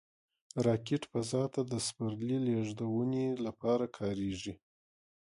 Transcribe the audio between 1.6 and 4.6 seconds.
د سپرلي لیږدونې لپاره کارېږي